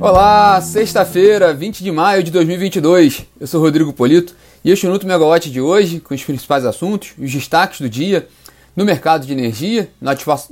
Olá, 0.00 0.60
sexta-feira, 0.60 1.52
20 1.52 1.82
de 1.82 1.90
maio 1.90 2.22
de 2.22 2.30
2022. 2.30 3.26
Eu 3.40 3.48
sou 3.48 3.60
Rodrigo 3.60 3.92
Polito 3.92 4.32
e 4.64 4.70
este 4.70 4.86
é 4.86 4.88
o 4.88 4.92
Minuto 4.92 5.08
Megawatt 5.08 5.50
de 5.50 5.60
hoje, 5.60 5.98
com 5.98 6.14
os 6.14 6.22
principais 6.22 6.64
assuntos, 6.64 7.14
os 7.18 7.32
destaques 7.32 7.80
do 7.80 7.90
dia 7.90 8.28
no 8.76 8.84
mercado 8.84 9.26
de 9.26 9.32
energia, 9.32 9.90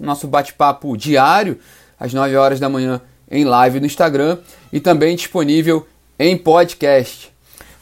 nosso 0.01 0.27
bate-papo 0.27 0.97
diário, 0.97 1.61
às 1.99 2.13
9 2.13 2.35
horas 2.35 2.59
da 2.59 2.69
manhã, 2.69 3.01
em 3.31 3.45
live 3.45 3.79
no 3.79 3.87
Instagram 3.87 4.39
e 4.73 4.81
também 4.81 5.15
disponível 5.15 5.87
em 6.19 6.37
podcast. 6.37 7.33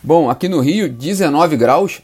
Bom, 0.02 0.28
aqui 0.28 0.50
no 0.50 0.60
Rio, 0.60 0.86
19 0.86 1.56
graus, 1.56 2.02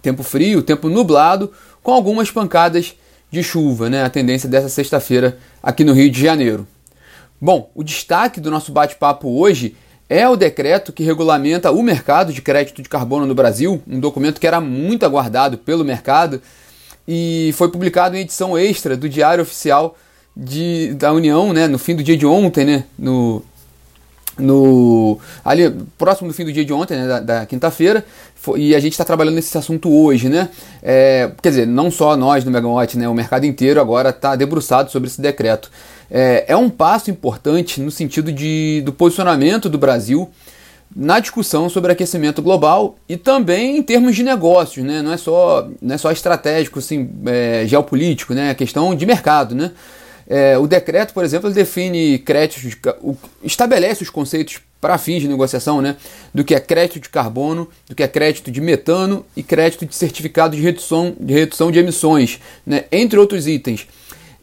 tempo 0.00 0.22
frio, 0.22 0.62
tempo 0.62 0.88
nublado, 0.88 1.52
com 1.82 1.92
algumas 1.92 2.30
pancadas 2.30 2.94
de 3.30 3.42
chuva, 3.42 3.90
né? 3.90 4.02
A 4.02 4.08
tendência 4.08 4.48
dessa 4.48 4.70
sexta-feira 4.70 5.36
aqui 5.62 5.84
no 5.84 5.92
Rio 5.92 6.10
de 6.10 6.22
Janeiro. 6.22 6.66
Bom, 7.44 7.72
o 7.74 7.82
destaque 7.82 8.40
do 8.40 8.52
nosso 8.52 8.70
bate-papo 8.70 9.28
hoje 9.28 9.74
é 10.08 10.28
o 10.28 10.36
decreto 10.36 10.92
que 10.92 11.02
regulamenta 11.02 11.72
o 11.72 11.82
mercado 11.82 12.32
de 12.32 12.40
crédito 12.40 12.80
de 12.80 12.88
carbono 12.88 13.26
no 13.26 13.34
Brasil, 13.34 13.82
um 13.84 13.98
documento 13.98 14.40
que 14.40 14.46
era 14.46 14.60
muito 14.60 15.04
aguardado 15.04 15.58
pelo 15.58 15.84
mercado 15.84 16.40
e 17.06 17.52
foi 17.54 17.68
publicado 17.68 18.16
em 18.16 18.20
edição 18.20 18.56
extra 18.56 18.96
do 18.96 19.08
Diário 19.08 19.42
Oficial 19.42 19.98
de, 20.36 20.94
da 20.94 21.12
União, 21.12 21.52
né, 21.52 21.66
no 21.66 21.80
fim 21.80 21.96
do 21.96 22.02
dia 22.04 22.16
de 22.16 22.24
ontem, 22.24 22.64
né, 22.64 22.84
no, 22.96 23.42
no 24.38 25.18
ali 25.44 25.70
próximo 25.98 26.28
do 26.28 26.34
fim 26.34 26.44
do 26.44 26.52
dia 26.52 26.64
de 26.64 26.72
ontem, 26.72 26.96
né, 26.96 27.06
da, 27.06 27.20
da 27.20 27.46
quinta-feira, 27.46 28.04
e 28.56 28.74
a 28.74 28.80
gente 28.80 28.92
está 28.92 29.04
trabalhando 29.04 29.34
nesse 29.34 29.56
assunto 29.56 29.90
hoje, 29.90 30.28
né? 30.28 30.48
É, 30.82 31.30
quer 31.40 31.50
dizer, 31.50 31.66
não 31.66 31.90
só 31.90 32.16
nós 32.16 32.44
no 32.44 32.50
Megawatt, 32.50 32.98
né? 32.98 33.08
O 33.08 33.14
mercado 33.14 33.44
inteiro 33.44 33.80
agora 33.80 34.10
está 34.10 34.34
debruçado 34.34 34.90
sobre 34.90 35.08
esse 35.08 35.20
decreto. 35.20 35.70
É, 36.10 36.44
é 36.48 36.56
um 36.56 36.68
passo 36.68 37.10
importante 37.10 37.80
no 37.80 37.90
sentido 37.90 38.32
de, 38.32 38.82
do 38.84 38.92
posicionamento 38.92 39.68
do 39.68 39.78
Brasil 39.78 40.28
na 40.94 41.18
discussão 41.20 41.68
sobre 41.68 41.92
aquecimento 41.92 42.42
global 42.42 42.96
e 43.08 43.16
também 43.16 43.78
em 43.78 43.82
termos 43.82 44.14
de 44.14 44.22
negócios, 44.22 44.84
né? 44.84 45.00
Não 45.02 45.12
é 45.12 45.16
só, 45.16 45.68
não 45.80 45.94
é 45.94 45.98
só 45.98 46.10
estratégico, 46.10 46.78
assim, 46.78 47.08
é, 47.26 47.64
geopolítico, 47.66 48.34
né? 48.34 48.50
É 48.50 48.54
questão 48.54 48.94
de 48.94 49.06
mercado, 49.06 49.54
né? 49.54 49.70
É, 50.34 50.56
o 50.56 50.66
decreto, 50.66 51.12
por 51.12 51.22
exemplo, 51.22 51.50
define 51.50 52.18
créditos, 52.18 52.62
de, 52.62 52.78
estabelece 53.44 54.02
os 54.02 54.08
conceitos 54.08 54.60
para 54.80 54.96
fins 54.96 55.20
de 55.20 55.28
negociação 55.28 55.82
né, 55.82 55.94
do 56.32 56.42
que 56.42 56.54
é 56.54 56.58
crédito 56.58 57.00
de 57.00 57.10
carbono, 57.10 57.68
do 57.86 57.94
que 57.94 58.02
é 58.02 58.08
crédito 58.08 58.50
de 58.50 58.58
metano 58.58 59.26
e 59.36 59.42
crédito 59.42 59.84
de 59.84 59.94
certificado 59.94 60.56
de 60.56 60.62
redução 60.62 61.14
de, 61.20 61.34
redução 61.34 61.70
de 61.70 61.78
emissões, 61.78 62.40
né, 62.64 62.84
entre 62.90 63.18
outros 63.18 63.46
itens. 63.46 63.86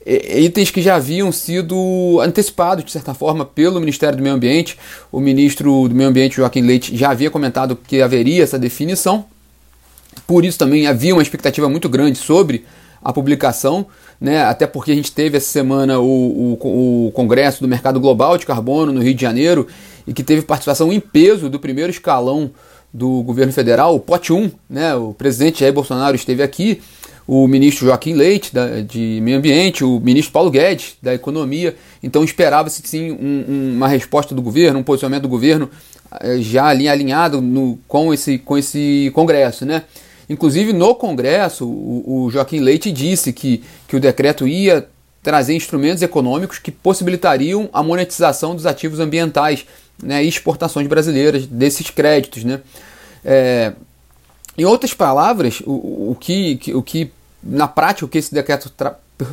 E, 0.06 0.42
itens 0.42 0.70
que 0.70 0.80
já 0.80 0.96
haviam 0.96 1.32
sido 1.32 2.20
antecipados, 2.22 2.86
de 2.86 2.92
certa 2.92 3.16
forma, 3.16 3.44
pelo 3.44 3.80
Ministério 3.80 4.16
do 4.16 4.22
Meio 4.22 4.36
Ambiente. 4.36 4.78
O 5.12 5.20
ministro 5.20 5.90
do 5.90 5.96
Meio 5.96 6.10
Ambiente, 6.10 6.36
Joaquim 6.36 6.62
Leite, 6.62 6.96
já 6.96 7.10
havia 7.10 7.32
comentado 7.32 7.76
que 7.76 8.00
haveria 8.00 8.44
essa 8.44 8.60
definição. 8.60 9.26
Por 10.28 10.46
isso 10.46 10.60
também 10.60 10.86
havia 10.86 11.16
uma 11.16 11.24
expectativa 11.24 11.68
muito 11.68 11.90
grande 11.90 12.20
sobre 12.20 12.64
a 13.04 13.12
publicação 13.12 13.88
né? 14.20 14.44
até 14.44 14.68
porque 14.68 14.92
a 14.92 14.96
gente 14.96 15.12
teve 15.12 15.38
essa 15.38 15.50
semana 15.50 16.00
o, 16.00 16.58
o, 16.62 17.08
o, 17.08 17.12
Congresso 17.12 17.62
do 17.62 17.68
Mercado 17.68 18.00
Global 18.00 18.38
de 18.38 18.46
Carbono 18.46 18.92
no 18.92 19.02
Rio 19.02 19.14
de 19.14 19.22
Janeiro 19.22 19.68
e 20.06 20.14
que 20.14 20.24
teve 20.24 20.42
participação 20.42 20.92
em 20.92 21.00
peso 21.00 21.50
do 21.50 21.60
primeiro 21.60 21.92
escalão 21.92 22.52
do 22.94 23.22
governo 23.22 23.54
federal, 23.54 23.96
o 23.96 24.00
POT 24.00 24.34
1, 24.34 24.52
né? 24.70 24.96
o 24.96 25.14
presidente 25.14 25.60
Jair 25.60 25.74
Bolsonaro 25.74 26.16
esteve 26.16 26.42
aqui, 26.42 26.82
o 27.28 27.48
ministro 27.48 27.86
Joaquim 27.86 28.14
Leite, 28.14 28.52
da, 28.52 28.82
de 28.82 29.20
Meio 29.22 29.38
Ambiente, 29.38 29.84
o 29.84 30.00
ministro 30.00 30.34
Paulo 30.34 30.50
Guedes, 30.50 30.96
da 31.00 31.14
Economia. 31.14 31.76
Então 32.02 32.24
esperava-se 32.24 32.82
sim 32.84 33.12
um, 33.12 33.46
um, 33.48 33.74
uma 33.76 33.88
resposta 33.88 34.34
do 34.34 34.42
governo, 34.42 34.80
um 34.80 34.84
posicionamento 34.84 35.22
do 35.22 35.30
governo 35.30 35.70
eh, 36.22 36.40
já 36.40 36.66
ali 36.66 36.90
alinhado 36.90 37.40
no, 37.40 37.78
com, 37.88 38.12
esse, 38.12 38.40
com 38.40 38.58
esse 38.58 39.12
Congresso. 39.14 39.64
Né? 39.64 39.84
Inclusive, 40.30 40.74
no 40.74 40.94
Congresso, 40.94 41.66
o, 41.66 42.26
o 42.26 42.30
Joaquim 42.30 42.60
Leite 42.60 42.92
disse 42.92 43.34
que, 43.34 43.64
que 43.88 43.96
o 43.96 44.00
decreto 44.00 44.48
ia 44.48 44.88
trazer 45.24 45.56
instrumentos 45.56 46.02
econômicos 46.02 46.60
que 46.60 46.72
possibilitariam 46.72 47.70
a 47.74 47.84
monetização 47.84 48.56
dos 48.56 48.66
ativos 48.66 49.00
ambientais 49.00 49.66
né, 50.02 50.24
e 50.24 50.28
exportações 50.28 50.88
brasileiras 50.88 51.46
desses 51.46 51.90
créditos. 51.90 52.44
Né? 52.44 52.62
É, 53.26 53.74
em 54.58 54.66
outras 54.66 54.94
palavras, 54.94 55.62
o, 55.66 56.12
o, 56.12 56.18
que, 56.20 56.60
o 56.74 56.82
que 56.82 57.12
na 57.44 57.68
prática 57.68 58.06
o 58.06 58.10
que 58.10 58.18
esse 58.18 58.34
decreto 58.34 58.72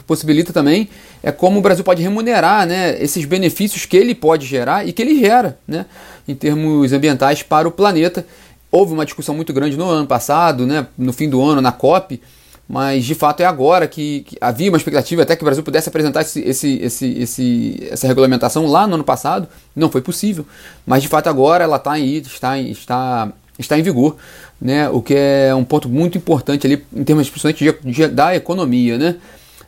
possibilita 0.07 0.53
também 0.53 0.89
é 1.23 1.31
como 1.31 1.59
o 1.59 1.63
Brasil 1.63 1.85
pode 1.85 2.03
remunerar 2.03 2.67
né, 2.67 3.01
esses 3.01 3.25
benefícios 3.25 3.85
que 3.85 3.97
ele 3.97 4.15
pode 4.15 4.47
gerar 4.47 4.87
e 4.87 4.93
que 4.93 5.03
ele 5.03 5.19
gera 5.21 5.59
né, 5.67 5.87
em 6.27 6.35
termos 6.35 6.93
ambientais 6.93 7.43
para 7.43 7.69
o 7.69 7.71
planeta 7.71 8.27
Houve 8.77 8.93
uma 8.93 9.07
discussão 9.07 9.35
muito 9.35 9.55
grande 9.55 9.75
no 9.75 9.89
ano 9.89 10.07
passado, 10.07 10.67
né, 10.67 10.87
no 10.99 11.11
fim 11.11 11.31
do 11.31 11.43
ano, 11.43 11.63
na 11.63 11.73
COP, 11.73 12.21
mas 12.69 13.07
de 13.07 13.15
fato 13.15 13.41
é 13.41 13.47
agora 13.47 13.89
que, 13.89 14.21
que, 14.21 14.37
havia 14.39 14.71
uma 14.71 14.77
expectativa 14.77 15.23
até 15.23 15.35
que 15.35 15.43
o 15.43 15.47
Brasil 15.47 15.63
pudesse 15.63 15.89
apresentar 15.89 16.21
esse, 16.21 16.43
esse, 16.43 16.79
esse, 16.83 17.07
esse, 17.19 17.89
essa 17.91 18.07
regulamentação 18.07 18.67
lá 18.67 18.87
no 18.87 18.97
ano 18.97 19.05
passado, 19.05 19.49
não 19.75 19.91
foi 19.91 20.03
possível, 20.03 20.45
mas 20.87 21.03
de 21.03 21.09
fato 21.09 21.27
agora 21.27 21.65
ela 21.65 21.77
está 21.77 21.93
aí, 21.93 22.19
está, 22.19 22.59
está, 22.59 23.33
está 23.59 23.79
em 23.79 23.83
vigor, 23.83 24.17
né, 24.61 24.91
o 24.91 25.01
que 25.01 25.15
é 25.17 25.55
um 25.55 25.65
ponto 25.65 25.89
muito 25.89 26.19
importante 26.19 26.67
ali 26.67 26.85
em 26.95 27.03
termos 27.03 27.31
principalmente 27.31 27.65
de, 27.83 27.93
de, 27.93 28.09
da 28.09 28.37
economia. 28.37 28.99
Né. 28.99 29.17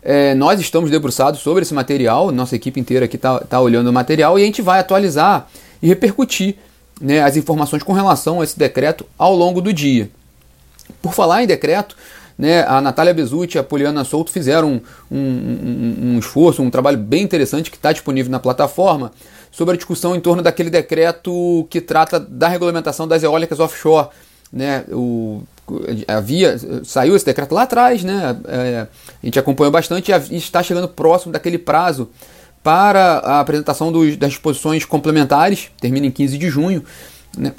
É, 0.02 0.34
nós 0.34 0.60
estamos 0.60 0.90
debruçados 0.90 1.40
sobre 1.40 1.62
esse 1.62 1.72
material, 1.72 2.30
nossa 2.30 2.54
equipe 2.54 2.78
inteira 2.78 3.06
aqui 3.06 3.16
está 3.16 3.38
tá 3.40 3.58
olhando 3.58 3.88
o 3.88 3.92
material 3.92 4.38
e 4.38 4.42
a 4.42 4.44
gente 4.44 4.60
vai 4.60 4.80
atualizar 4.80 5.48
e 5.82 5.88
repercutir 5.88 6.56
né, 7.00 7.22
as 7.22 7.36
informações 7.36 7.82
com 7.82 7.92
relação 7.92 8.40
a 8.40 8.44
esse 8.44 8.58
decreto 8.58 9.06
ao 9.16 9.34
longo 9.34 9.60
do 9.60 9.72
dia. 9.72 10.10
Por 11.00 11.12
falar 11.12 11.42
em 11.42 11.46
decreto, 11.46 11.96
né, 12.36 12.64
a 12.66 12.80
Natália 12.80 13.12
Bezutti 13.12 13.56
e 13.56 13.60
a 13.60 13.64
Poliana 13.64 14.04
Souto 14.04 14.30
fizeram 14.30 14.80
um, 15.10 15.18
um, 15.18 15.96
um 16.02 16.18
esforço, 16.18 16.62
um 16.62 16.70
trabalho 16.70 16.98
bem 16.98 17.22
interessante 17.22 17.70
que 17.70 17.76
está 17.76 17.92
disponível 17.92 18.30
na 18.30 18.38
plataforma 18.38 19.12
sobre 19.50 19.74
a 19.74 19.76
discussão 19.76 20.14
em 20.14 20.20
torno 20.20 20.42
daquele 20.42 20.70
decreto 20.70 21.66
que 21.68 21.80
trata 21.80 22.20
da 22.20 22.48
regulamentação 22.48 23.08
das 23.08 23.22
eólicas 23.22 23.58
offshore. 23.58 24.08
Né, 24.50 24.84
o, 24.90 25.42
havia 26.06 26.56
saiu 26.82 27.14
esse 27.14 27.24
decreto 27.24 27.54
lá 27.54 27.62
atrás, 27.62 28.02
né, 28.02 28.34
é, 28.46 28.86
a 29.22 29.26
gente 29.26 29.38
acompanhou 29.38 29.70
bastante 29.70 30.10
e 30.10 30.36
está 30.36 30.62
chegando 30.62 30.88
próximo 30.88 31.32
daquele 31.32 31.58
prazo 31.58 32.08
para 32.68 33.20
a 33.20 33.40
apresentação 33.40 33.90
dos, 33.90 34.14
das 34.18 34.32
disposições 34.32 34.84
complementares, 34.84 35.70
termina 35.80 36.04
em 36.04 36.10
15 36.10 36.36
de 36.36 36.50
junho, 36.50 36.84
né? 37.34 37.54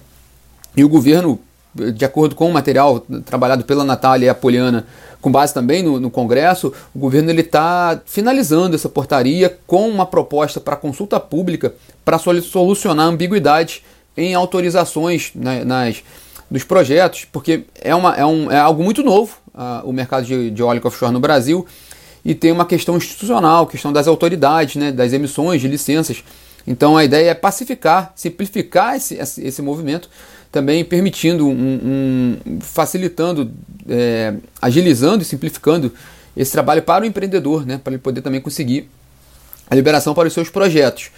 e 0.77 0.83
o 0.83 0.87
governo, 0.87 1.39
de 1.73 2.05
acordo 2.05 2.35
com 2.35 2.47
o 2.47 2.53
material 2.53 2.99
trabalhado 3.25 3.63
pela 3.65 3.83
Natália 3.83 4.27
e 4.27 4.29
a 4.29 4.35
Poliana, 4.35 4.85
com 5.19 5.31
base 5.31 5.51
também 5.51 5.81
no, 5.81 5.99
no 5.99 6.11
Congresso, 6.11 6.71
o 6.93 6.99
governo 6.99 7.31
está 7.31 7.99
finalizando 8.05 8.75
essa 8.75 8.87
portaria 8.87 9.57
com 9.65 9.89
uma 9.89 10.05
proposta 10.05 10.61
para 10.61 10.75
consulta 10.75 11.19
pública 11.19 11.73
para 12.05 12.19
solucionar 12.19 13.07
ambiguidades 13.07 13.81
em 14.15 14.35
autorizações 14.35 15.31
né, 15.33 15.63
nas, 15.63 16.03
dos 16.51 16.63
projetos, 16.63 17.25
porque 17.31 17.63
é, 17.81 17.95
uma, 17.95 18.15
é, 18.15 18.23
um, 18.23 18.51
é 18.51 18.59
algo 18.59 18.83
muito 18.83 19.01
novo 19.01 19.37
uh, 19.55 19.89
o 19.89 19.91
mercado 19.91 20.27
de, 20.27 20.51
de 20.51 20.61
óleo 20.61 20.81
offshore 20.85 21.11
no 21.11 21.19
Brasil 21.19 21.65
e 22.29 22.35
tem 22.35 22.51
uma 22.51 22.63
questão 22.63 22.95
institucional, 22.95 23.65
questão 23.65 23.91
das 23.91 24.07
autoridades, 24.07 24.75
né, 24.75 24.91
das 24.91 25.13
emissões 25.13 25.59
de 25.59 25.67
licenças. 25.67 26.23
Então 26.67 26.95
a 26.95 27.03
ideia 27.03 27.31
é 27.31 27.33
pacificar, 27.33 28.13
simplificar 28.15 28.95
esse, 28.95 29.15
esse 29.15 29.61
movimento, 29.63 30.07
também 30.51 30.85
permitindo, 30.85 31.47
um, 31.47 32.37
um 32.45 32.61
facilitando, 32.61 33.51
é, 33.89 34.35
agilizando 34.61 35.23
e 35.23 35.25
simplificando 35.25 35.91
esse 36.37 36.51
trabalho 36.51 36.83
para 36.83 37.03
o 37.03 37.07
empreendedor, 37.07 37.65
né, 37.65 37.81
para 37.83 37.93
ele 37.93 37.99
poder 37.99 38.21
também 38.21 38.39
conseguir 38.39 38.87
a 39.67 39.73
liberação 39.73 40.13
para 40.13 40.27
os 40.27 40.33
seus 40.33 40.51
projetos. 40.51 41.09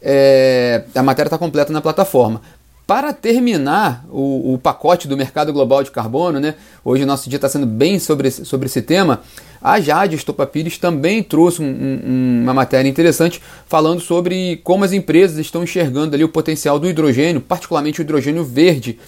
É, 0.00 0.84
a 0.94 1.02
matéria 1.02 1.28
está 1.28 1.36
completa 1.36 1.74
na 1.74 1.82
plataforma. 1.82 2.40
Para 2.86 3.12
terminar 3.14 4.04
o, 4.10 4.54
o, 4.54 4.58
pacote 4.58 5.08
do 5.08 5.16
mercado 5.16 5.52
global 5.54 5.82
de 5.82 5.90
carbono, 5.90 6.38
né, 6.38 6.54
hoje 6.82 7.02
o 7.02 7.06
nosso 7.06 7.30
dia 7.30 7.36
está 7.36 7.48
sendo 7.50 7.66
bem 7.66 7.98
sobre, 7.98 8.30
sobre 8.30 8.66
esse 8.66 8.82
tema, 8.82 9.22
a 9.64 9.80
Jade 9.80 10.14
Estopa 10.14 10.46
Pires 10.46 10.76
também 10.76 11.22
trouxe 11.22 11.62
um, 11.62 11.64
um, 11.64 12.40
uma 12.42 12.52
matéria 12.52 12.86
interessante 12.86 13.40
falando 13.66 13.98
sobre 13.98 14.60
como 14.62 14.84
as 14.84 14.92
empresas 14.92 15.38
estão 15.38 15.64
enxergando 15.64 16.14
ali 16.14 16.22
o 16.22 16.28
potencial 16.28 16.78
do 16.78 16.86
hidrogênio, 16.86 17.40
particularmente 17.40 17.98
o 17.98 18.02
hidrogênio 18.02 18.44
verde, 18.44 18.98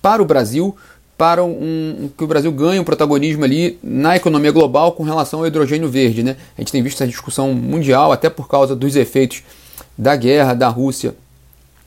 para 0.00 0.22
o 0.22 0.24
Brasil, 0.24 0.74
para 1.18 1.44
um, 1.44 2.08
que 2.16 2.24
o 2.24 2.26
Brasil 2.26 2.50
ganhe 2.50 2.80
um 2.80 2.84
protagonismo 2.84 3.44
ali 3.44 3.78
na 3.82 4.16
economia 4.16 4.50
global 4.50 4.92
com 4.92 5.02
relação 5.02 5.40
ao 5.40 5.46
hidrogênio 5.46 5.90
verde. 5.90 6.22
Né? 6.22 6.36
A 6.56 6.62
gente 6.62 6.72
tem 6.72 6.82
visto 6.82 6.96
essa 6.96 7.06
discussão 7.06 7.52
mundial, 7.52 8.10
até 8.10 8.30
por 8.30 8.48
causa 8.48 8.74
dos 8.74 8.96
efeitos 8.96 9.42
da 9.96 10.16
guerra 10.16 10.54
da 10.54 10.68
Rússia 10.68 11.14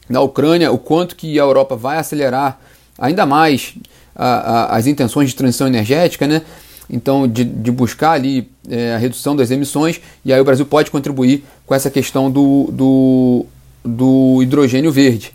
na 0.08 0.22
Ucrânia, 0.22 0.72
o 0.72 0.78
quanto 0.78 1.16
que 1.16 1.40
a 1.40 1.44
Europa 1.44 1.76
vai 1.76 1.98
acelerar 1.98 2.60
ainda 3.00 3.26
mais 3.26 3.74
a, 4.16 4.28
a, 4.28 4.76
as 4.76 4.86
intenções 4.86 5.30
de 5.30 5.36
transição 5.36 5.66
energética, 5.66 6.28
né? 6.28 6.44
Então 6.92 7.28
de, 7.28 7.44
de 7.44 7.72
buscar 7.72 8.12
ali 8.12 8.50
é, 8.70 8.94
a 8.94 8.98
redução 8.98 9.36
das 9.36 9.50
emissões, 9.50 10.02
e 10.26 10.34
aí 10.34 10.42
o 10.42 10.44
Brasil 10.44 10.66
pode 10.66 10.92
contribuir 10.92 11.44
com 11.66 11.74
essa 11.74 11.90
questão 11.90 12.30
do, 12.30 12.70
do, 12.72 13.46
do 13.84 14.44
hidrogênio 14.44 14.92
verde. 14.92 15.34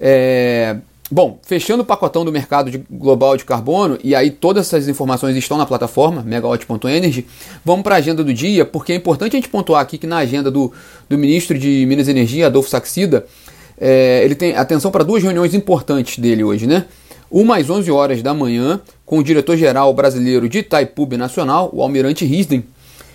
É, 0.00 0.76
bom, 1.10 1.38
fechando 1.42 1.82
o 1.82 1.86
pacotão 1.86 2.24
do 2.24 2.32
mercado 2.32 2.70
de, 2.70 2.78
global 2.90 3.36
de 3.36 3.44
carbono, 3.44 3.98
e 4.02 4.14
aí 4.14 4.30
todas 4.30 4.66
essas 4.66 4.88
informações 4.88 5.36
estão 5.36 5.58
na 5.58 5.66
plataforma 5.66 6.22
megawatt.energy, 6.22 7.26
vamos 7.64 7.82
para 7.82 7.96
a 7.96 7.98
agenda 7.98 8.24
do 8.24 8.32
dia, 8.32 8.64
porque 8.64 8.92
é 8.92 8.96
importante 8.96 9.36
a 9.36 9.36
gente 9.36 9.48
pontuar 9.48 9.82
aqui 9.82 9.98
que 9.98 10.06
na 10.06 10.18
agenda 10.18 10.50
do, 10.50 10.72
do 11.08 11.18
ministro 11.18 11.58
de 11.58 11.84
Minas 11.86 12.08
e 12.08 12.10
Energia, 12.10 12.46
Adolfo 12.46 12.70
Saxida, 12.70 13.26
é, 13.78 14.22
ele 14.24 14.34
tem 14.34 14.56
atenção 14.56 14.90
para 14.90 15.04
duas 15.04 15.22
reuniões 15.22 15.52
importantes 15.52 16.18
dele 16.18 16.44
hoje, 16.44 16.66
né? 16.66 16.86
Uma 17.36 17.56
às 17.56 17.68
11 17.68 17.90
horas 17.90 18.22
da 18.22 18.32
manhã, 18.32 18.80
com 19.04 19.18
o 19.18 19.24
diretor-geral 19.24 19.92
brasileiro 19.92 20.48
de 20.48 20.58
Itaipu 20.58 21.04
Nacional, 21.16 21.68
o 21.72 21.82
Almirante 21.82 22.24
Risden, 22.24 22.64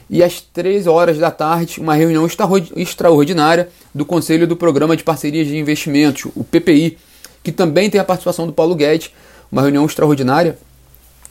e 0.09 0.21
às 0.21 0.41
3 0.41 0.87
horas 0.87 1.17
da 1.17 1.31
tarde, 1.31 1.79
uma 1.79 1.95
reunião 1.95 2.27
extraordinária 2.75 3.69
do 3.95 4.03
Conselho 4.03 4.45
do 4.45 4.57
Programa 4.57 4.97
de 4.97 5.05
Parcerias 5.05 5.47
de 5.47 5.57
Investimentos, 5.57 6.29
o 6.35 6.43
PPI, 6.43 6.97
que 7.41 7.49
também 7.49 7.89
tem 7.89 8.01
a 8.01 8.03
participação 8.03 8.45
do 8.45 8.51
Paulo 8.51 8.75
Guedes, 8.75 9.09
uma 9.49 9.61
reunião 9.61 9.85
extraordinária 9.85 10.57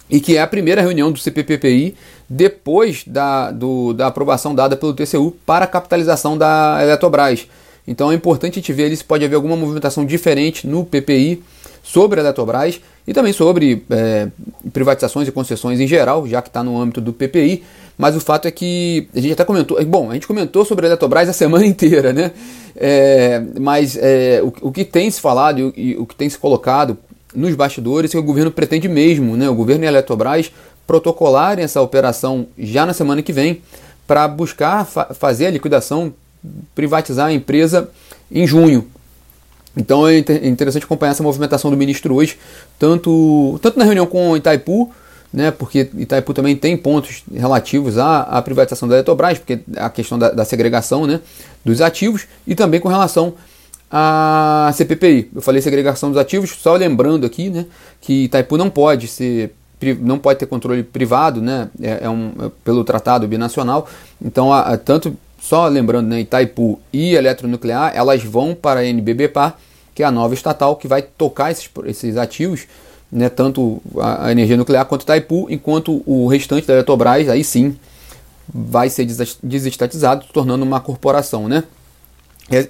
e 0.09 0.19
que 0.19 0.39
é 0.39 0.41
a 0.41 0.47
primeira 0.47 0.81
reunião 0.81 1.13
do 1.13 1.19
CPPPI 1.19 1.95
depois 2.27 3.05
da, 3.07 3.51
do, 3.51 3.93
da 3.93 4.07
aprovação 4.07 4.55
dada 4.55 4.79
pelo 4.79 4.95
TCU 4.95 5.37
para 5.45 5.67
a 5.67 5.69
capitalização 5.69 6.39
da 6.39 6.79
Eletrobras. 6.81 7.47
Então 7.87 8.11
é 8.11 8.15
importante 8.15 8.53
a 8.53 8.63
gente 8.63 8.73
ver 8.73 8.97
se 8.97 9.05
pode 9.05 9.27
haver 9.27 9.37
alguma 9.37 9.57
movimentação 9.57 10.07
diferente 10.07 10.67
no 10.67 10.87
PPI 10.87 11.43
sobre 11.83 12.21
a 12.21 12.23
Eletrobras 12.23 12.81
e 13.07 13.13
também 13.13 13.33
sobre 13.33 13.85
é, 13.91 14.29
privatizações 14.73 15.27
e 15.29 15.33
concessões 15.33 15.81
em 15.81 15.87
geral, 15.87 16.27
já 16.27 16.43
que 16.43 16.49
está 16.49 16.63
no 16.63 16.81
âmbito 16.81 17.01
do 17.01 17.13
PPI. 17.13 17.63
Mas 17.97 18.15
o 18.15 18.21
fato 18.21 18.47
é 18.47 18.51
que 18.51 19.09
a 19.15 19.21
gente 19.21 19.33
até 19.33 19.45
comentou, 19.45 19.83
bom, 19.85 20.11
a 20.11 20.15
gente 20.15 20.27
comentou 20.27 20.65
sobre 20.65 20.87
a 20.87 20.89
Eletrobras 20.91 21.29
a 21.29 21.33
semana 21.33 21.65
inteira, 21.67 22.13
né? 22.13 22.31
É, 22.77 23.43
mas 23.59 23.97
é, 23.97 24.41
o, 24.43 24.69
o, 24.69 24.73
que 24.73 24.85
tem 24.85 25.11
se 25.11 25.21
falado 25.21 25.73
e, 25.77 25.91
e, 25.91 25.97
o 25.97 26.07
que 26.07 26.15
tem 26.15 26.29
se 26.29 26.39
colocado 26.39 26.97
nos 27.35 27.55
bastidores 27.55 28.11
é 28.11 28.13
que 28.13 28.19
o 28.19 28.23
governo 28.23 28.53
pretende 28.53 28.89
mesmo, 28.89 29.37
né? 29.37 29.49
O 29.51 29.55
governo 29.55 29.85
e 29.85 29.87
a 29.87 29.91
Eletrobras 29.91 30.53
protocolarem 30.87 31.65
essa 31.65 31.83
operação 31.83 32.47
já 32.57 32.87
na 32.87 32.93
semana 32.93 33.23
que 33.23 33.33
vem 33.33 33.61
para 34.07 34.27
buscar 34.29 34.87
fa 34.87 35.13
fazer 35.13 35.47
a 35.47 35.51
liquidação, 35.51 36.15
privatizar 36.75 37.27
a 37.27 37.33
empresa 37.33 37.91
em 38.31 38.47
junho. 38.47 38.87
Então 39.79 40.07
é, 40.07 40.19
interessante 40.19 40.85
acompanhar 40.85 41.13
essa 41.13 41.23
movimentação 41.23 41.71
do 41.71 41.77
ministro 41.77 42.15
hoje, 42.15 42.37
tanto, 42.79 43.59
tanto 43.63 43.79
na 43.79 43.85
reunião 43.85 44.07
com 44.07 44.37
Itaipu, 44.37 44.91
né, 45.33 45.51
porque 45.53 45.89
Itaipu 45.97 46.35
também 46.35 46.57
tem 46.57 46.77
pontos 46.77 47.23
relativos 47.33 47.97
à, 47.97 48.23
à 48.23 48.43
privatização 48.43 48.89
da 48.89 48.97
Eletrobras, 48.97 49.39
porque 49.39 49.61
a 49.77 49.89
questão 49.89 50.19
da, 50.19 50.31
da, 50.31 50.45
segregação 50.45 51.07
né, 51.07 51.21
dos 51.65 51.81
ativos, 51.81 52.27
e 52.47 52.55
também 52.55 52.81
com 52.81 52.89
relação 52.89 53.35
à 53.91 54.71
CPPI. 54.75 55.31
Eu 55.35 55.43
falei 55.43 55.63
segregação 55.63 56.11
dos 56.11 56.19
ativos, 56.19 56.51
só 56.51 56.75
lembrando 56.75 57.25
aqui 57.25 57.49
né, 57.49 57.67
que 58.01 58.25
Itaipu 58.25 58.57
não 58.57 58.69
pode 58.69 59.07
ser 59.07 59.55
não 60.01 60.19
pode 60.19 60.41
ter 60.41 60.47
controle 60.47 60.83
privado, 60.83 61.41
né, 61.41 61.69
é, 61.81 62.01
é 62.03 62.11
um, 62.11 62.33
é 62.41 62.51
pelo 62.65 62.83
tratado 62.83 63.29
binacional, 63.29 63.89
então 64.21 64.53
a, 64.53 64.73
a, 64.73 64.77
tanto 64.77 65.17
só 65.41 65.69
lembrando, 65.69 66.09
né, 66.09 66.21
Itaipu 66.21 66.81
e 66.93 67.15
Eletronuclear, 67.15 67.93
elas 67.95 68.25
vão 68.25 68.57
para 68.57 68.81
a 68.81 68.85
NBBPA, 68.85 69.55
que 69.99 70.03
é 70.05 70.07
a 70.07 70.13
nova 70.13 70.33
estatal 70.33 70.77
que 70.77 70.87
vai 70.87 71.03
tocar 71.03 71.51
esses, 71.51 71.69
esses 71.85 72.17
ativos, 72.17 72.69
né, 73.11 73.29
tanto 73.29 73.83
a, 73.97 74.27
a 74.27 74.31
energia 74.31 74.57
nuclear 74.57 74.87
quanto 74.87 75.03
Itaipu, 75.03 75.49
enquanto 75.51 76.05
o 76.07 76.29
restante 76.29 76.65
da 76.69 76.75
Eletrobras, 76.75 77.29
aí 77.29 77.43
sim, 77.43 77.77
vai 78.49 78.89
ser 78.89 79.05
desestatizado, 79.43 80.25
tornando 80.33 80.65
uma 80.65 80.79
corporação, 80.79 81.49
né? 81.49 81.65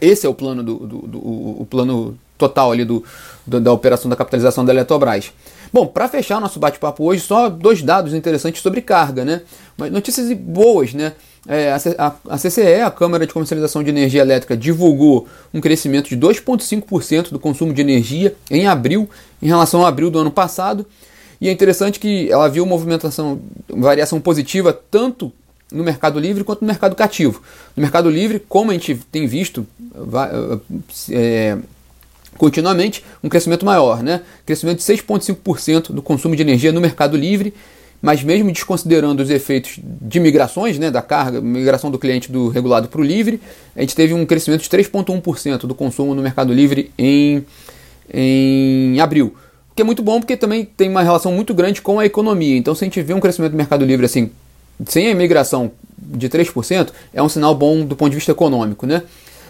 Esse 0.01 0.25
é 0.25 0.29
o 0.31 0.33
plano 0.33 0.63
do, 0.63 0.77
do, 0.79 0.99
do 1.07 1.19
o 1.19 1.67
plano 1.69 2.19
total 2.39 2.73
ali 2.73 2.87
do, 2.87 3.05
do, 3.47 3.61
da 3.61 3.75
operação 3.75 4.09
da 4.09 4.17
capitalização 4.17 4.65
da 4.65 4.73
Eletrobras. 4.73 5.31
Bom, 5.71 5.87
para 5.87 6.09
fechar 6.09 6.41
nosso 6.41 6.59
bate-papo 6.59 7.05
hoje, 7.05 7.21
só 7.21 7.51
dois 7.51 7.83
dados 7.83 8.15
interessantes 8.15 8.63
sobre 8.63 8.81
carga, 8.81 9.23
né? 9.23 9.43
Mas 9.77 9.93
notícias 9.93 10.33
boas, 10.33 10.95
né? 10.95 11.13
É, 11.51 11.73
a, 11.73 12.37
CCE, 12.37 12.83
a 12.83 12.91
Câmara 12.91 13.27
de 13.27 13.33
Comercialização 13.33 13.83
de 13.83 13.89
Energia 13.89 14.21
Elétrica, 14.21 14.55
divulgou 14.55 15.27
um 15.53 15.63
crescimento 15.63 16.11
de 16.11 16.17
2,5% 16.19 17.31
do 17.31 17.39
consumo 17.39 17.73
de 17.73 17.81
energia 17.81 18.37
em 18.51 18.67
abril, 18.67 19.09
em 19.41 19.47
relação 19.47 19.83
a 19.83 19.89
abril 19.89 20.11
do 20.11 20.19
ano 20.19 20.31
passado. 20.31 20.85
E 21.41 21.49
é 21.49 21.53
interessante 21.53 21.99
que 21.99 22.31
ela 22.31 22.49
viu 22.49 22.67
movimentação, 22.67 23.41
variação 23.67 24.21
positiva 24.21 24.79
tanto 24.91 25.33
no 25.73 25.83
mercado 25.83 26.21
livre 26.21 26.45
quanto 26.45 26.61
no 26.61 26.67
mercado 26.67 26.95
cativo. 26.95 27.43
No 27.75 27.81
mercado 27.81 28.11
livre, 28.11 28.43
como 28.47 28.71
a 28.71 28.75
gente 28.75 28.97
tem 29.11 29.27
visto 29.27 29.67
é, 31.11 31.57
continuamente, 32.37 33.03
um 33.25 33.29
crescimento 33.29 33.65
maior, 33.65 34.03
né? 34.03 34.21
Crescimento 34.45 34.79
de 34.79 34.85
6,5% 34.85 35.93
do 35.93 36.03
consumo 36.03 36.37
de 36.37 36.43
energia 36.43 36.73
no 36.73 36.81
mercado 36.81 37.17
livre 37.17 37.55
mas 38.01 38.23
mesmo 38.23 38.51
desconsiderando 38.53 39.23
os 39.23 39.31
efeitos 39.31 39.79
de 39.83 40.21
migrações, 40.21 40.79
né, 40.79 40.91
da 40.91 41.03
carga, 41.03 41.41
migração 41.41 41.91
do 41.91 41.99
cliente 41.99 42.31
do 42.31 42.49
regulado 42.49 42.89
para 42.89 43.01
o 43.01 43.05
livre, 43.05 43.41
a 43.75 43.81
gente 43.81 43.95
teve 43.95 44.15
um 44.15 44.25
crescimento 44.25 44.63
de 44.63 44.69
3,1% 44.69 45.67
do 45.67 45.75
consumo 45.75 46.15
no 46.15 46.23
mercado 46.23 46.53
livre 46.53 46.93
em, 46.97 47.45
em 48.13 49.01
abril. 49.01 49.35
O 49.71 49.75
que 49.75 49.83
é 49.83 49.85
muito 49.85 50.03
bom 50.03 50.21
porque 50.21 50.37
também 50.37 50.65
tem 50.65 50.89
uma 50.89 51.03
relação 51.03 51.33
muito 51.33 51.53
grande 51.53 51.83
com 51.83 51.99
a 51.99 52.07
economia. 52.07 52.57
Então, 52.57 52.75
se 52.75 52.85
a 52.85 52.87
gente 52.87 53.03
vê 53.03 53.15
um 53.15 53.21
crescimento 53.21 53.53
do 53.53 53.57
mercado 53.57 53.85
livre 53.85 54.07
assim, 54.07 54.31
sem 54.87 55.09
a 55.09 55.11
imigração 55.11 55.73
de 55.97 56.29
3%, 56.29 56.91
é 57.13 57.23
um 57.23 57.29
sinal 57.29 57.55
bom 57.55 57.85
do 57.85 57.97
ponto 57.97 58.11
de 58.11 58.17
vista 58.17 58.31
econômico. 58.31 58.87
Né? 58.87 59.03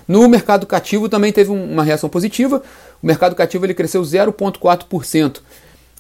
No 0.07 0.27
mercado 0.27 0.67
cativo 0.67 1.09
também 1.09 1.33
teve 1.33 1.51
uma 1.51 1.83
reação 1.83 2.09
positiva. 2.09 2.63
O 3.03 3.07
mercado 3.07 3.35
cativo 3.35 3.67
ele 3.67 3.75
cresceu 3.75 4.01
0,4%. 4.03 5.41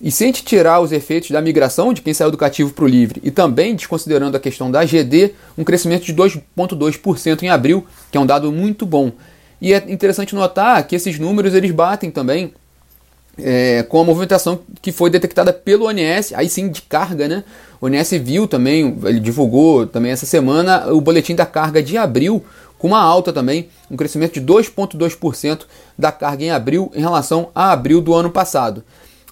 E 0.00 0.12
se 0.12 0.22
a 0.22 0.26
gente 0.28 0.44
tirar 0.44 0.80
os 0.80 0.92
efeitos 0.92 1.30
da 1.30 1.42
migração 1.42 1.92
de 1.92 2.00
quem 2.00 2.14
saiu 2.14 2.30
do 2.30 2.36
cativo 2.36 2.72
para 2.72 2.84
o 2.84 2.88
livre 2.88 3.20
e 3.24 3.30
também 3.30 3.74
desconsiderando 3.74 4.36
a 4.36 4.40
questão 4.40 4.70
da 4.70 4.84
GD, 4.84 5.34
um 5.56 5.64
crescimento 5.64 6.04
de 6.04 6.14
2,2% 6.14 7.42
em 7.42 7.48
abril, 7.48 7.84
que 8.10 8.16
é 8.16 8.20
um 8.20 8.26
dado 8.26 8.52
muito 8.52 8.86
bom. 8.86 9.10
E 9.60 9.72
é 9.72 9.84
interessante 9.88 10.36
notar 10.36 10.86
que 10.86 10.94
esses 10.94 11.18
números 11.18 11.52
eles 11.52 11.72
batem 11.72 12.12
também 12.12 12.52
é, 13.36 13.82
com 13.82 14.00
a 14.00 14.04
movimentação 14.04 14.60
que 14.80 14.92
foi 14.92 15.10
detectada 15.10 15.52
pelo 15.52 15.86
ONS, 15.86 16.32
aí 16.32 16.48
sim 16.48 16.68
de 16.68 16.82
carga, 16.82 17.26
né? 17.26 17.42
O 17.80 17.86
ONS 17.86 18.10
viu 18.22 18.46
também, 18.46 18.96
ele 19.04 19.18
divulgou 19.18 19.84
também 19.84 20.12
essa 20.12 20.26
semana 20.26 20.92
o 20.92 21.00
boletim 21.00 21.34
da 21.34 21.46
carga 21.46 21.82
de 21.82 21.96
abril, 21.96 22.44
com 22.78 22.86
uma 22.86 23.00
alta 23.00 23.32
também, 23.32 23.68
um 23.90 23.96
crescimento 23.96 24.34
de 24.34 24.40
2,2% 24.40 25.62
da 25.98 26.12
carga 26.12 26.44
em 26.44 26.50
abril 26.50 26.92
em 26.94 27.00
relação 27.00 27.48
a 27.52 27.72
abril 27.72 28.00
do 28.00 28.14
ano 28.14 28.30
passado 28.30 28.84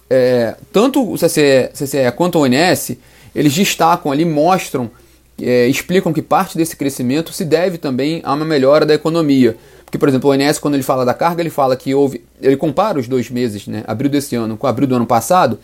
é, 0.09 0.55
tanto 0.71 1.03
o 1.03 1.15
CCE, 1.15 1.69
CCE 1.73 2.11
quanto 2.15 2.39
o 2.39 2.43
ONS, 2.43 2.97
eles 3.35 3.53
destacam 3.53 4.11
ali, 4.11 4.25
mostram, 4.25 4.89
é, 5.41 5.67
explicam 5.67 6.13
que 6.13 6.21
parte 6.21 6.57
desse 6.57 6.75
crescimento 6.75 7.33
se 7.33 7.45
deve 7.45 7.77
também 7.77 8.21
a 8.23 8.33
uma 8.33 8.45
melhora 8.45 8.85
da 8.85 8.93
economia. 8.93 9.57
Porque, 9.85 9.97
por 9.97 10.09
exemplo, 10.09 10.29
o 10.29 10.33
ONS, 10.33 10.59
quando 10.59 10.73
ele 10.73 10.83
fala 10.83 11.05
da 11.05 11.13
carga, 11.13 11.41
ele 11.41 11.49
fala 11.49 11.75
que 11.75 11.95
houve. 11.95 12.23
Ele 12.41 12.57
compara 12.57 12.99
os 12.99 13.07
dois 13.07 13.29
meses, 13.29 13.67
né, 13.67 13.83
abril 13.87 14.09
desse 14.09 14.35
ano 14.35 14.57
com 14.57 14.67
abril 14.67 14.87
do 14.87 14.95
ano 14.95 15.05
passado. 15.05 15.59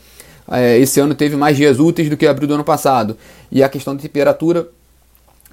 É, 0.50 0.78
esse 0.78 1.00
ano 1.00 1.16
teve 1.16 1.36
mais 1.36 1.58
dias 1.58 1.80
úteis 1.80 2.10
do 2.10 2.18
que 2.18 2.28
abril 2.28 2.48
do 2.48 2.54
ano 2.54 2.64
passado. 2.64 3.18
E 3.52 3.64
a 3.64 3.70
questão 3.70 3.96
da 3.96 4.02
temperatura, 4.02 4.68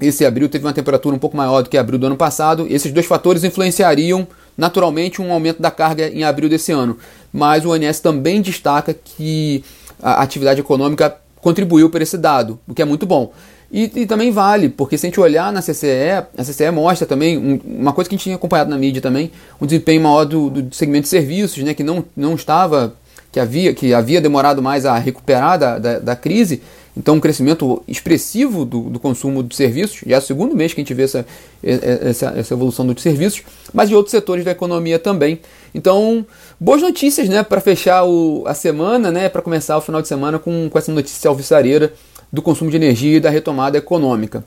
esse 0.01 0.25
abril 0.25 0.49
teve 0.49 0.65
uma 0.65 0.73
temperatura 0.73 1.15
um 1.15 1.19
pouco 1.19 1.37
maior 1.37 1.63
do 1.63 1.69
que 1.69 1.77
abril 1.77 1.99
do 1.99 2.07
ano 2.07 2.17
passado. 2.17 2.67
Esses 2.71 2.93
dois 2.93 3.07
fatores 3.07 3.45
influenciariam 3.45 4.27
naturalmente 4.57 5.21
um 5.21 5.33
aumento 5.33 5.61
da 5.61 5.71
carga 5.71 6.09
em 6.09 6.23
abril 6.23 6.49
desse 6.49 6.73
ano. 6.73 6.97
Mas 7.33 7.65
o 7.65 7.71
ONS 7.71 8.01
também 8.01 8.41
destaca 8.41 8.95
que 8.95 9.65
a 10.03 10.23
atividade 10.23 10.61
econômica 10.61 11.17
contribuiu 11.37 11.89
para 11.89 12.03
esse 12.03 12.19
dado, 12.19 12.59
o 12.67 12.75
que 12.75 12.83
é 12.83 12.85
muito 12.85 13.07
bom. 13.07 13.33
E, 13.73 13.85
e, 13.95 14.07
também 14.07 14.33
vale, 14.33 14.69
porque 14.69 14.99
se 14.99 15.07
a 15.07 15.09
gente 15.09 15.21
olhar 15.21 15.53
na 15.53 15.63
CCE, 15.63 16.27
a 16.37 16.43
CCE 16.43 16.71
mostra 16.73 17.07
também 17.07 17.39
um, 17.39 17.61
uma 17.65 17.93
coisa 17.93 18.11
que 18.11 18.17
a 18.17 18.19
gente 18.19 18.25
tinha 18.25 18.35
acompanhado 18.35 18.69
na 18.69 18.77
mídia 18.77 19.01
também, 19.01 19.31
um 19.61 19.67
desempenho 19.67 20.03
maior 20.03 20.25
do, 20.25 20.51
do 20.51 20.75
segmento 20.75 21.05
de 21.05 21.09
serviços, 21.09 21.63
né, 21.63 21.73
que 21.73 21.85
não, 21.85 22.05
não 22.17 22.35
estava, 22.35 22.95
que 23.31 23.39
havia, 23.39 23.73
que 23.73 23.95
havia 23.95 24.21
demorado 24.21 24.61
mais 24.61 24.85
a 24.85 24.99
recuperar 24.99 25.57
da, 25.57 25.79
da, 25.79 25.99
da 26.01 26.17
crise, 26.17 26.63
então, 26.97 27.15
um 27.15 27.21
crescimento 27.21 27.83
expressivo 27.87 28.65
do, 28.65 28.83
do, 28.91 28.99
consumo 28.99 29.43
de 29.43 29.55
serviços, 29.55 30.01
já 30.05 30.17
é 30.17 30.19
o 30.19 30.23
segundo 30.23 30.57
mês 30.57 30.75
que 30.75 30.81
a 30.81 30.83
gente 30.83 30.93
vê 30.93 31.05
essa, 31.05 31.25
essa, 31.63 32.33
essa 32.37 32.55
evolução 32.55 32.87
dos 32.87 33.01
serviços, 33.01 33.43
mas 33.73 33.89
de 33.89 33.95
outros 33.95 34.11
setores 34.11 34.45
da 34.45 34.51
economia 34.51 34.99
também. 34.99 35.41
Então, 35.73 36.27
boas 36.59 36.83
notícias 36.83 37.29
né, 37.29 37.43
para 37.43 37.61
fechar 37.61 38.05
o, 38.05 38.43
a 38.47 38.55
semana, 38.55 39.11
né, 39.13 39.29
para 39.29 39.41
começar 39.41 39.79
o 39.79 39.81
final 39.81 40.03
de 40.03 40.09
semana 40.09 40.39
com, 40.39 40.69
com 40.69 40.79
essa 40.79 40.91
notícia 40.91 41.29
alvissareira 41.29 41.93
do 42.33 42.43
consumo 42.43 42.71
de 42.71 42.77
energia 42.77 43.17
e 43.17 43.21
da 43.21 43.31
retomada 43.31 43.79
econômica. 43.79 44.45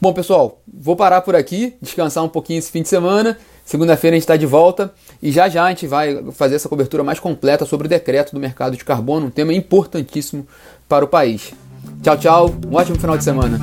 Bom, 0.00 0.12
pessoal, 0.12 0.60
vou 0.66 0.96
parar 0.96 1.20
por 1.20 1.36
aqui, 1.36 1.74
descansar 1.80 2.24
um 2.24 2.28
pouquinho 2.28 2.58
esse 2.58 2.70
fim 2.70 2.82
de 2.82 2.88
semana. 2.88 3.38
Segunda-feira 3.64 4.14
a 4.14 4.18
gente 4.18 4.24
está 4.24 4.36
de 4.36 4.44
volta 4.44 4.92
e 5.22 5.32
já 5.32 5.48
já 5.48 5.64
a 5.64 5.68
gente 5.70 5.86
vai 5.86 6.22
fazer 6.32 6.56
essa 6.56 6.68
cobertura 6.68 7.02
mais 7.02 7.18
completa 7.18 7.64
sobre 7.64 7.86
o 7.86 7.88
decreto 7.88 8.32
do 8.32 8.40
mercado 8.40 8.76
de 8.76 8.84
carbono, 8.84 9.26
um 9.26 9.30
tema 9.30 9.54
importantíssimo 9.54 10.46
para 10.86 11.04
o 11.04 11.08
país. 11.08 11.52
Tchau, 12.02 12.16
tchau. 12.16 12.54
Um 12.66 12.74
ótimo 12.74 12.98
final 12.98 13.16
de 13.16 13.24
semana. 13.24 13.58